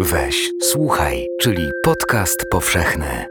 [0.00, 3.26] Weź, słuchaj, czyli podcast powszechny.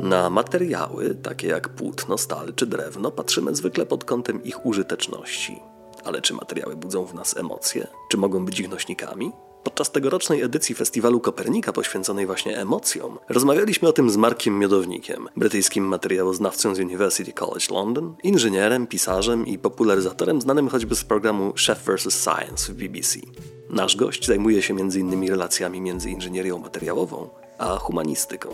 [0.00, 5.62] Na materiały, takie jak płótno, stal czy drewno, patrzymy zwykle pod kątem ich użyteczności.
[6.04, 7.86] Ale czy materiały budzą w nas emocje?
[8.10, 9.32] Czy mogą być ich nośnikami?
[9.64, 15.84] Podczas tegorocznej edycji Festiwalu Kopernika poświęconej właśnie emocjom, rozmawialiśmy o tym z Markiem Miodownikiem, brytyjskim
[15.84, 22.24] materiałoznawcą z University College London, inżynierem, pisarzem i popularyzatorem znanym choćby z programu Chef vs.
[22.24, 23.18] Science w BBC.
[23.72, 25.28] Nasz gość zajmuje się m.in.
[25.28, 27.28] relacjami między inżynierią materiałową
[27.58, 28.48] a humanistyką.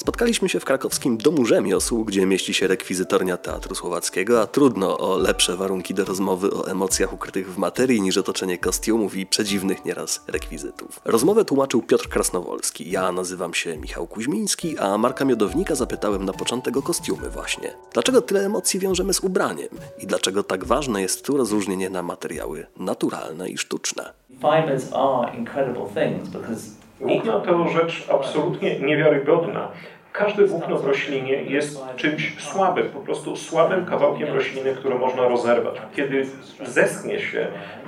[0.00, 5.18] Spotkaliśmy się w krakowskim Domu Rzemiosł, gdzie mieści się rekwizytornia Teatru Słowackiego, a trudno o
[5.18, 10.24] lepsze warunki do rozmowy o emocjach ukrytych w materii niż otoczenie kostiumów i przedziwnych nieraz
[10.26, 11.00] rekwizytów.
[11.04, 16.76] Rozmowę tłumaczył Piotr Krasnowolski, ja nazywam się Michał Kuźmiński, a Marka Miodownika zapytałem na początek
[16.76, 17.74] o kostiumy właśnie.
[17.92, 22.66] Dlaczego tyle emocji wiążemy z ubraniem i dlaczego tak ważne jest tu rozróżnienie na materiały
[22.76, 24.12] naturalne i sztuczne?
[24.30, 29.68] Fibers are incredible things because Włókno to rzecz absolutnie niewiarygodna.
[30.12, 35.74] Każde włókno w roślinie jest czymś słabym, po prostu słabym kawałkiem rośliny, które można rozerwać.
[35.96, 36.26] Kiedy
[36.62, 37.46] zeschnie się,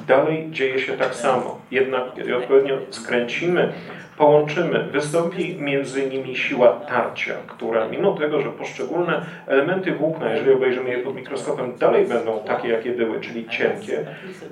[0.08, 1.60] dalej dzieje się tak samo.
[1.70, 3.72] Jednak kiedy odpowiednio skręcimy,
[4.18, 10.90] połączymy, wystąpi między nimi siła tarcia, która mimo tego, że poszczególne elementy włókna, jeżeli obejrzymy
[10.90, 14.06] je pod mikroskopem, dalej będą takie, jakie były, czyli cienkie,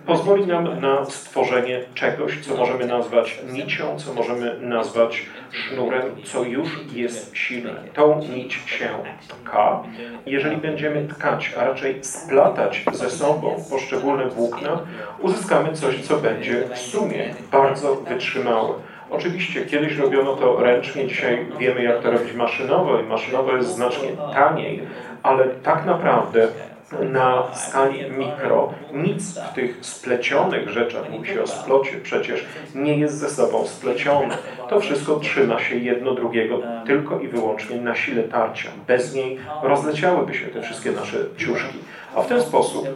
[0.07, 6.69] pozwoli nam na stworzenie czegoś, co możemy nazwać nicią, co możemy nazwać sznurem, co już
[6.95, 7.60] jest silne.
[7.95, 8.89] Tą nić się
[9.29, 9.83] tka.
[10.27, 14.79] Jeżeli będziemy tkać, a raczej splatać ze sobą poszczególne włókna,
[15.21, 18.73] uzyskamy coś, co będzie w sumie bardzo wytrzymałe.
[19.11, 24.09] Oczywiście kiedyś robiono to ręcznie, dzisiaj wiemy jak to robić maszynowo i maszynowo jest znacznie
[24.35, 24.83] taniej,
[25.23, 26.49] ale tak naprawdę
[26.93, 33.19] na skali mikro nic w tych splecionych rzeczach, mówi się o splocie, przecież nie jest
[33.19, 34.37] ze sobą splecione.
[34.69, 38.71] To wszystko trzyma się jedno drugiego tylko i wyłącznie na sile tarcia.
[38.87, 41.79] Bez niej rozleciałyby się te wszystkie nasze ciuszki.
[42.15, 42.89] A w ten sposób,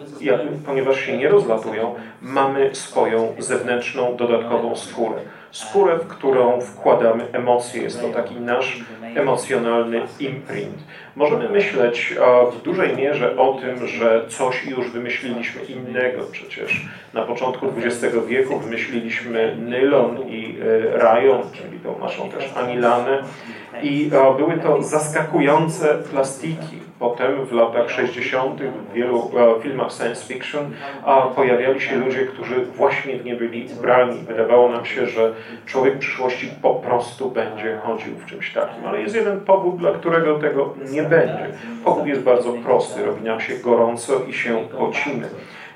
[0.67, 5.19] ponieważ się nie rozlatują, mamy swoją zewnętrzną, dodatkową skórę.
[5.51, 7.83] Skórę, w którą wkładamy emocje.
[7.83, 10.79] Jest to taki nasz emocjonalny imprint.
[11.17, 12.15] Możemy myśleć
[12.53, 16.23] w dużej mierze o tym, że coś już wymyśliliśmy innego.
[16.33, 20.59] Przecież na początku XX wieku wymyśliliśmy nylon i
[20.95, 23.23] e, rajon, czyli tą naszą też anilanę.
[23.83, 26.79] I były to zaskakujące plastiki.
[26.99, 28.61] Potem w latach 60.
[28.63, 29.31] w wielu
[29.63, 30.71] filmach science fiction
[31.37, 34.19] pojawiali się ludzie, którzy właśnie w nie byli ubrani.
[34.19, 35.33] Wydawało nam się, że
[35.67, 38.87] człowiek w przyszłości po prostu będzie chodził w czymś takim.
[38.87, 41.47] Ale jest jeden powód, dla którego tego nie będzie.
[41.85, 43.05] Powód jest bardzo prosty.
[43.05, 45.29] Robi nam się gorąco i się pocimy.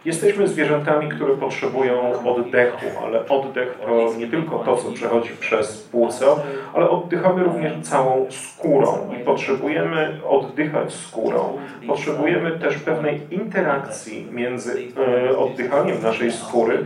[0.05, 6.27] Jesteśmy zwierzętami, które potrzebują oddechu, ale oddech to nie tylko to, co przechodzi przez płuca,
[6.75, 11.59] ale oddychamy również całą skórą i potrzebujemy oddychać skórą.
[11.87, 14.83] Potrzebujemy też pewnej interakcji między
[15.28, 16.84] e, oddychaniem naszej skóry,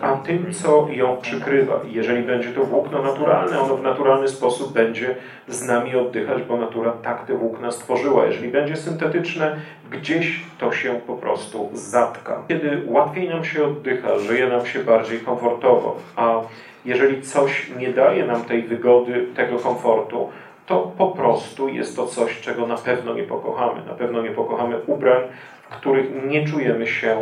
[0.00, 1.80] a tym, co ją przykrywa.
[1.90, 5.14] Jeżeli będzie to włókno naturalne, ono w naturalny sposób będzie
[5.48, 8.26] z nami oddychać, bo natura tak te włókna stworzyła.
[8.26, 9.56] Jeżeli będzie syntetyczne,
[9.90, 12.42] gdzieś to się po prostu zatka.
[12.48, 16.40] Kiedy łatwiej nam się oddycha, żyje nam się bardziej komfortowo, a
[16.84, 20.28] jeżeli coś nie daje nam tej wygody, tego komfortu,
[20.66, 23.84] to po prostu jest to coś, czego na pewno nie pokochamy.
[23.86, 25.22] Na pewno nie pokochamy ubrań,
[25.70, 27.16] w których nie czujemy się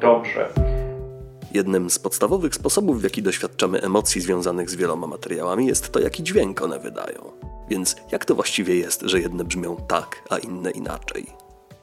[0.00, 0.48] dobrze.
[1.54, 6.22] Jednym z podstawowych sposobów, w jaki doświadczamy emocji związanych z wieloma materiałami, jest to, jaki
[6.22, 7.32] dźwięk one wydają.
[7.68, 11.41] Więc jak to właściwie jest, że jedne brzmią tak, a inne inaczej?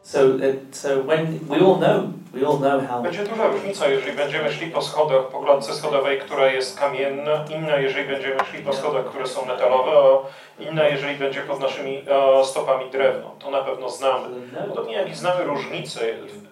[0.09, 3.03] So, uh, so when we all know, we all know how.
[3.03, 7.77] Będzie duża różnica, jeżeli będziemy szli po schodach, po klatce schodowej, która jest kamienna, inna,
[7.77, 12.03] jeżeli będziemy szli po schodach, które są metalowe, a inna, jeżeli będzie pod naszymi
[12.43, 13.35] stopami drewno.
[13.39, 14.27] To na pewno znamy.
[14.67, 15.99] Podobnie jak i znamy różnice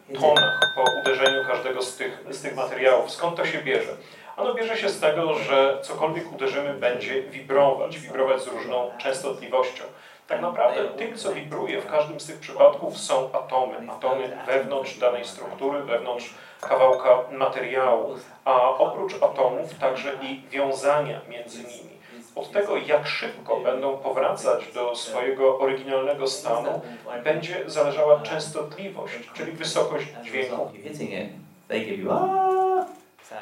[0.09, 3.11] w tonach po uderzeniu każdego z tych, z tych materiałów.
[3.11, 3.91] Skąd to się bierze?
[4.37, 9.83] Ono bierze się z tego, że cokolwiek uderzymy będzie wibrować, wibrować z różną częstotliwością.
[10.27, 13.91] Tak naprawdę tym, co wibruje w każdym z tych przypadków są atomy.
[13.91, 18.15] Atomy wewnątrz danej struktury, wewnątrz kawałka materiału,
[18.45, 21.97] a oprócz atomów także i wiązania między nimi.
[22.35, 26.81] Od tego, jak szybko będą powracać do swojego oryginalnego stanu,
[27.23, 30.71] będzie zależała częstotliwość, czyli wysokość dźwięku.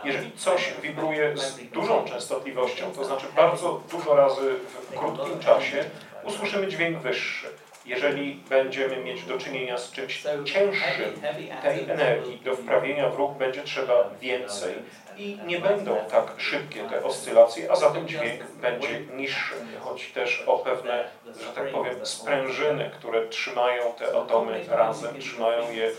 [0.03, 4.53] Jeżeli coś wibruje z dużą częstotliwością, to znaczy bardzo dużo razy
[4.91, 5.85] w krótkim czasie,
[6.25, 7.47] usłyszymy dźwięk wyższy.
[7.85, 11.21] Jeżeli będziemy mieć do czynienia z czymś cięższym,
[11.61, 14.73] tej energii do wprawienia w ruch będzie trzeba więcej
[15.17, 19.53] i nie będą tak szybkie te oscylacje, a zatem dźwięk będzie niższy.
[19.79, 21.05] Chodzi też o pewne,
[21.41, 25.91] że tak powiem, sprężyny, które trzymają te atomy razem, trzymają je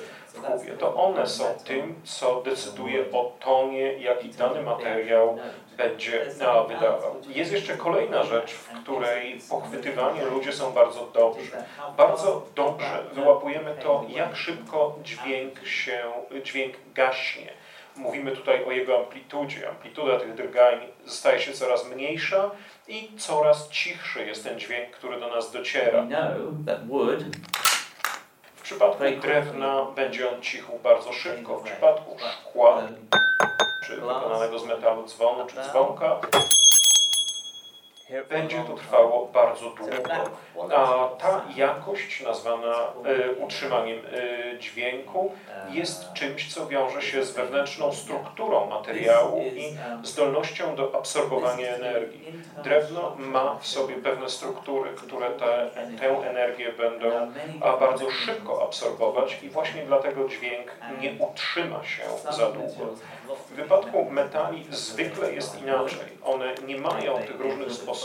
[0.78, 5.38] To one są tym, co decyduje o tonie, jaki dany materiał
[5.76, 6.26] będzie
[6.68, 7.16] wydawał.
[7.28, 11.50] Jest jeszcze kolejna rzecz, w której pochwytywanie ludzie są bardzo dobrzy.
[11.96, 16.02] Bardzo dobrze wyłapujemy to, jak szybko dźwięk się,
[16.44, 17.52] dźwięk gaśnie.
[17.96, 19.68] Mówimy tutaj o jego amplitudzie.
[19.68, 22.50] Amplituda tych drgań staje się coraz mniejsza
[22.88, 26.02] i coraz cichszy jest ten dźwięk, który do nas dociera.
[26.02, 27.24] We know that wood
[28.42, 31.58] W przypadku drewna będzie on cichł bardzo szybko.
[31.58, 32.82] W przypadku szkła
[33.86, 36.20] czy wykonanego z metalu dzwonu czy dzwonka
[38.29, 39.94] będzie to trwało bardzo długo.
[40.76, 42.75] A ta jakość nazwana
[43.05, 45.32] e, utrzymaniem e, dźwięku
[45.70, 49.76] jest czymś, co wiąże się z wewnętrzną strukturą materiału i
[50.06, 52.32] zdolnością do absorbowania energii.
[52.64, 55.70] Drewno ma w sobie pewne struktury, które te,
[56.00, 62.50] tę energię będą a, bardzo szybko absorbować i właśnie dlatego dźwięk nie utrzyma się za
[62.50, 62.94] długo.
[63.50, 66.17] W wypadku metali zwykle jest inaczej.
[66.25, 67.95] One nie mają tych różnych sposobów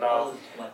[0.00, 0.24] na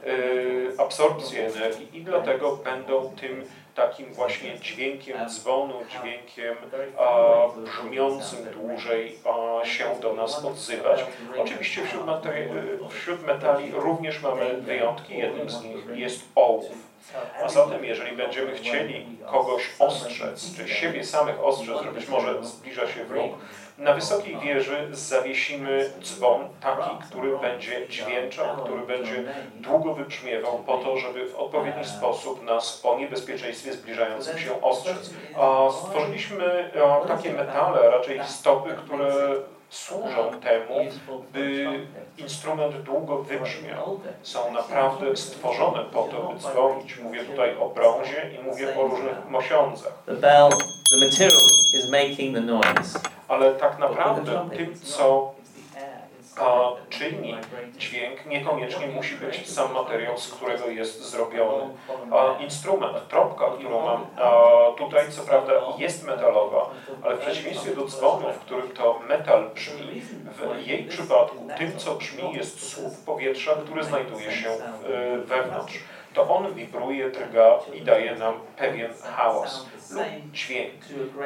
[0.07, 3.45] y, absorpcję energii i dlatego będą tym
[3.75, 6.55] takim właśnie dźwiękiem dzwonu, dźwiękiem
[7.65, 9.19] brzmiącym dłużej
[9.65, 11.05] się do nas odzywać.
[11.39, 15.19] Oczywiście wśród, materi- wśród metali również mamy wyjątki.
[15.19, 16.96] Jednym z nich jest ołów.
[17.45, 22.89] A zatem, jeżeli będziemy chcieli kogoś ostrzec, czy siebie samych ostrzec, że być może zbliża
[22.89, 23.33] się wróg,
[23.79, 29.25] na wysokiej wieży zawiesimy dzwon taki, który będzie dźwięczał, który będzie
[29.55, 35.11] długo wybrzmiewał po to, żeby w odpowiedni sposób nas o niebezpieczeństwie zbliżającym się ostrzec.
[35.39, 39.13] A stworzyliśmy a, takie metale, raczej stopy, które
[39.71, 40.75] służą temu,
[41.33, 41.67] by
[42.19, 44.01] instrument długo wybrzmiał.
[44.23, 46.99] Są naprawdę stworzone po to, by dzwonić.
[46.99, 49.93] Mówię tutaj o brązie i mówię o różnych mosiądzach.
[50.07, 50.51] The bell,
[50.91, 51.41] the material
[51.75, 52.99] is making the noise.
[53.29, 55.36] Ale tak naprawdę tym, co
[56.41, 57.37] a, czyni
[57.79, 61.65] dźwięk, niekoniecznie musi być sam materiał, z którego jest zrobiony.
[62.13, 64.07] A, instrument, trąbka, którą mam
[64.79, 66.71] tutaj, co prawda jest metalowa,
[67.03, 71.95] ale w przeciwieństwie do dzwonu, w którym to metal brzmi, w jej przypadku tym, co
[71.95, 74.49] brzmi, jest słup powietrza, który znajduje się
[74.83, 75.79] w, wewnątrz.
[76.17, 80.75] To on wibruje, drga i daje nam pewien hałas lub dźwięk.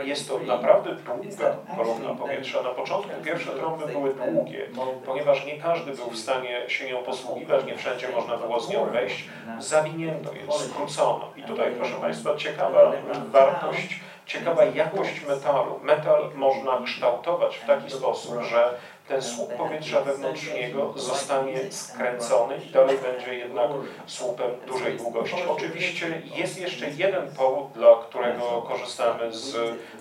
[0.02, 2.62] Jest to naprawdę długa kolumna powietrza.
[2.62, 4.66] Na początku pierwsze trąby były długie,
[5.06, 8.86] ponieważ nie każdy był w stanie się nią posługiwać, nie wszędzie można było z nią
[8.86, 9.28] wejść.
[9.58, 11.32] Zawinięto je, skrócono.
[11.36, 12.92] I tutaj, proszę Państwa, ciekawa
[13.32, 15.80] wartość, ciekawa jakość metalu.
[15.82, 18.74] Metal można kształtować w taki sposób, że
[19.08, 23.70] ten słup powietrza wewnątrz niego zostanie skręcony i dalej będzie jednak
[24.06, 25.36] słupem dużej długości.
[25.48, 29.56] Oczywiście jest jeszcze jeden powód, dla którego korzystamy z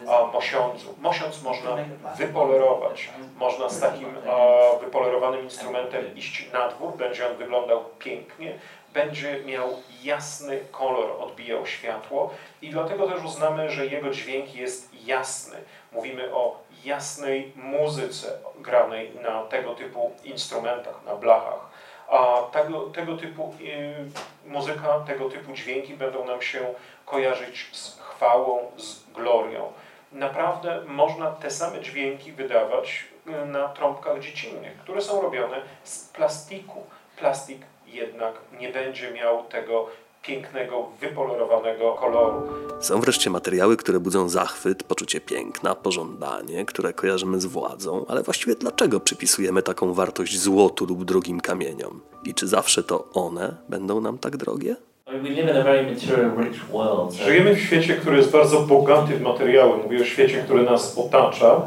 [0.09, 0.95] a, mosiądzu.
[0.99, 1.77] Mosiądz można
[2.17, 3.09] wypolerować.
[3.37, 8.53] Można z takim a, wypolerowanym instrumentem iść na dwór, będzie on wyglądał pięknie,
[8.93, 9.69] będzie miał
[10.03, 15.57] jasny kolor, odbijał światło i dlatego też uznamy, że jego dźwięk jest jasny.
[15.91, 21.69] Mówimy o jasnej muzyce granej na tego typu instrumentach, na blachach.
[22.07, 26.73] A tego, tego typu y, muzyka, tego typu dźwięki będą nam się
[27.05, 29.71] kojarzyć z chwałą, z glorią.
[30.11, 36.83] Naprawdę można te same dźwięki wydawać y, na trąbkach dziecinnych, które są robione z plastiku.
[37.17, 37.61] Plastik
[37.93, 39.87] jednak nie będzie miał tego
[40.21, 42.41] pięknego, wypolerowanego koloru.
[42.79, 48.55] Są wreszcie materiały, które budzą zachwyt, poczucie piękna, pożądanie, które kojarzymy z władzą, ale właściwie
[48.55, 52.01] dlaczego przypisujemy taką wartość złotu lub drogim kamieniom?
[52.25, 54.75] I czy zawsze to one będą nam tak drogie?
[57.25, 59.77] Żyjemy w świecie, który jest bardzo bogaty w materiały.
[59.77, 61.61] Mówię o świecie, który nas otacza.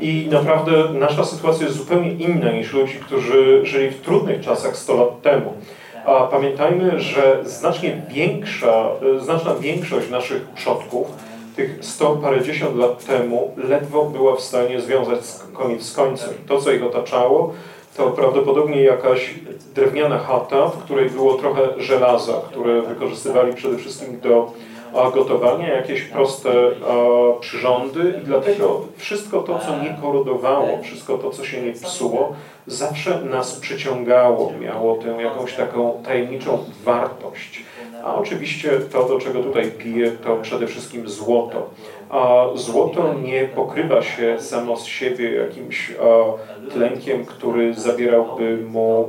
[0.00, 4.96] I naprawdę nasza sytuacja jest zupełnie inna niż ludzi, którzy żyli w trudnych czasach 100
[4.96, 5.52] lat temu.
[6.06, 8.88] A pamiętajmy, że znacznie większa,
[9.20, 11.06] znaczna większość naszych przodków
[11.56, 15.20] tych sto parędziesiąt lat temu ledwo była w stanie związać
[15.52, 16.30] koniec z końcem.
[16.48, 17.54] To, co ich otaczało,
[17.96, 19.34] to prawdopodobnie jakaś
[19.74, 24.52] drewniana chata, w której było trochę żelaza, które wykorzystywali przede wszystkim do
[25.14, 26.50] gotowania, jakieś proste
[27.40, 32.32] przyrządy i dlatego wszystko to, co nie korodowało, wszystko to, co się nie psuło,
[32.66, 37.62] zawsze nas przyciągało, miało tę jakąś taką tajemniczą wartość.
[38.04, 41.70] A oczywiście to, do czego tutaj piję, to przede wszystkim złoto.
[42.10, 45.92] A złoto nie pokrywa się samo z siebie jakimś
[46.72, 49.08] tlenkiem, który zabierałby mu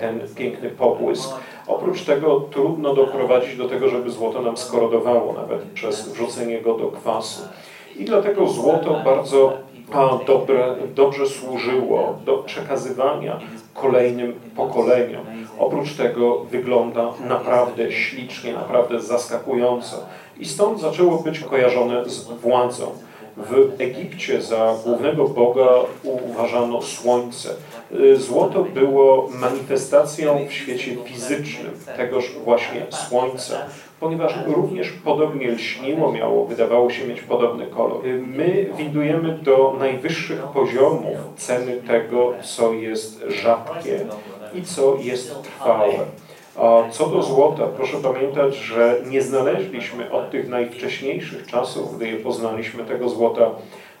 [0.00, 1.30] ten piękny pobłysk.
[1.66, 6.86] Oprócz tego trudno doprowadzić do tego, żeby złoto nam skorodowało, nawet przez wrzucenie go do
[6.86, 7.42] kwasu.
[7.96, 9.52] I dlatego złoto bardzo
[10.26, 13.40] dobre, dobrze służyło do przekazywania
[13.74, 15.26] kolejnym pokoleniom.
[15.58, 19.96] Oprócz tego wygląda naprawdę ślicznie, naprawdę zaskakująco.
[20.38, 22.86] I stąd zaczęło być kojarzone z władzą.
[23.36, 25.68] W Egipcie za głównego boga
[26.04, 27.48] uważano słońce.
[27.94, 33.66] Y, złoto było manifestacją w świecie fizycznym tegoż właśnie słońca,
[34.00, 38.06] ponieważ również podobnie lśniło, miało, wydawało się mieć podobny kolor.
[38.06, 44.06] Y, my widujemy do najwyższych poziomów ceny tego, co jest rzadkie
[44.54, 45.94] i co jest trwałe.
[46.56, 52.16] A co do złota, proszę pamiętać, że nie znaleźliśmy od tych najwcześniejszych czasów, gdy je
[52.16, 53.50] poznaliśmy, tego złota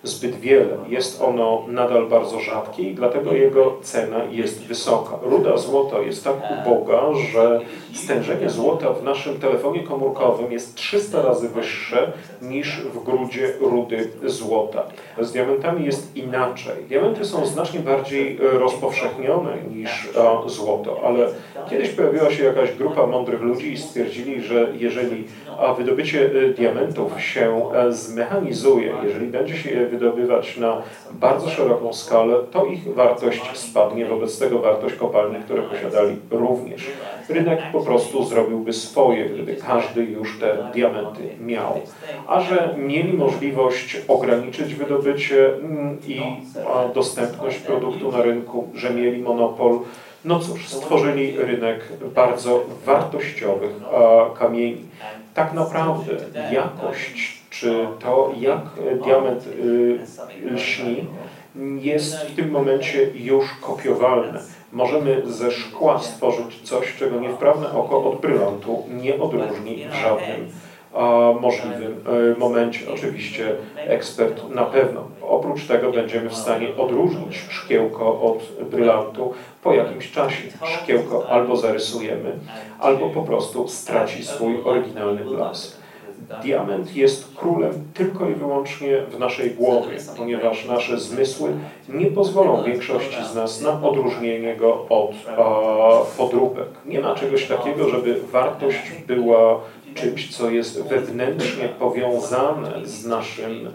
[0.06, 0.76] zbyt wiele.
[0.88, 5.18] Jest ono nadal bardzo rzadkie i dlatego jego cena jest wysoka.
[5.22, 7.60] Ruda złota jest tak uboga, że
[7.94, 14.82] stężenie złota w naszym telefonie komórkowym jest 300 razy wyższe niż w grudzie rudy złota.
[15.20, 16.84] Z diamentami jest inaczej.
[16.88, 20.08] Diamenty są znacznie bardziej rozpowszechnione niż
[20.46, 21.28] złoto, ale
[21.70, 25.24] kiedyś pojawiła się jakaś grupa mądrych ludzi i stwierdzili, że jeżeli
[25.76, 32.36] wydobycie e, diamentów się e, zmechanizuje, jeżeli będzie się je wydobywać na bardzo szeroką skalę,
[32.50, 36.86] to ich wartość spadnie, wobec tego wartość kopalni, które posiadali również.
[37.28, 41.80] Rynek po prostu zrobiłby swoje, gdyby każdy już te diamenty miał.
[42.26, 46.20] A że mieli możliwość ograniczyć wydobycie mm, i
[46.94, 49.78] dostępność produktu na rynku, że mieli monopol,
[50.24, 53.70] no cóż, stworzyli rynek bardzo wartościowych
[54.38, 54.82] kamieni.
[55.34, 56.12] Tak naprawdę
[56.52, 58.60] jakość czy to, jak
[59.04, 59.98] diament y,
[60.50, 61.06] lśni,
[61.80, 64.40] jest w tym momencie już kopiowalne.
[64.72, 70.50] Możemy ze szkła stworzyć coś, czego niewprawne oko od brylantu nie odróżni w żadnym
[71.40, 72.80] możliwym y, momencie.
[72.94, 75.04] Oczywiście ekspert na pewno.
[75.22, 80.42] Oprócz tego będziemy w stanie odróżnić szkiełko od brylantu po jakimś czasie.
[80.64, 82.32] Szkiełko albo zarysujemy,
[82.78, 85.85] albo po prostu straci swój oryginalny blask.
[86.42, 91.50] Diament jest królem tylko i wyłącznie w naszej głowie, ponieważ nasze zmysły
[91.88, 95.40] nie pozwolą większości z nas na odróżnienie go od a,
[96.18, 96.68] podróbek.
[96.86, 99.60] Nie ma czegoś takiego, żeby wartość była
[99.94, 103.70] czymś, co jest wewnętrznie powiązane z naszym,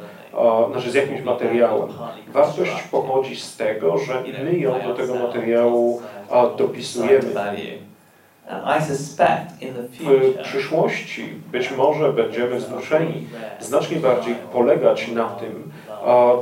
[0.72, 1.90] znaczy z jakimś materiałem.
[2.34, 7.34] Wartość pochodzi z tego, że my ją do tego materiału a, dopisujemy.
[10.40, 13.28] W przyszłości być może będziemy zmuszeni
[13.60, 15.72] znacznie bardziej polegać na tym,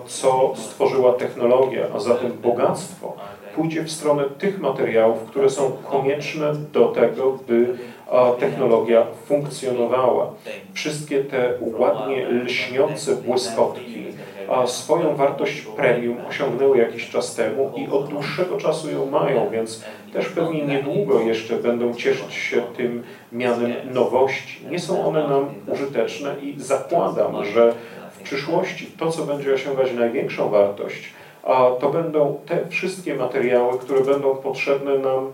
[0.06, 3.16] co stworzyła technologia, a zatem bogactwo
[3.56, 7.78] pójdzie w stronę tych materiałów, które są konieczne do tego, by
[8.40, 10.32] technologia funkcjonowała.
[10.74, 14.06] Wszystkie te ładnie lśniące błyskotki
[14.66, 20.30] swoją wartość premium osiągnęły jakiś czas temu i od dłuższego czasu ją mają, więc też
[20.30, 24.60] pewnie niedługo jeszcze będą cieszyć się tym mianem nowości.
[24.70, 27.74] Nie są one nam użyteczne i zakładam, że
[28.12, 31.14] w przyszłości to, co będzie osiągać największą wartość,
[31.80, 35.32] to będą te wszystkie materiały, które będą potrzebne nam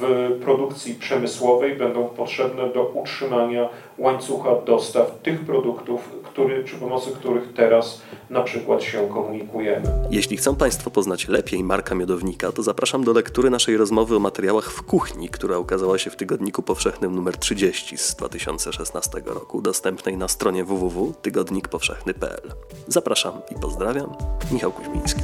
[0.00, 3.68] w produkcji przemysłowej, będą potrzebne do utrzymania
[3.98, 9.86] łańcucha dostaw tych produktów, który, przy pomocy których teraz na przykład się komunikujemy.
[10.10, 14.70] Jeśli chcą Państwo poznać lepiej Marka Miodownika, to zapraszam do lektury naszej rozmowy o materiałach
[14.70, 20.28] w kuchni, która ukazała się w Tygodniku Powszechnym nr 30 z 2016 roku, dostępnej na
[20.28, 22.52] stronie www.tygodnikpowszechny.pl.
[22.88, 24.14] Zapraszam i pozdrawiam.
[24.52, 25.22] Michał Kuźmiński.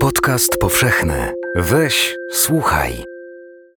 [0.00, 1.41] Podcast powszechny.
[1.54, 3.04] Weź, słuchaj.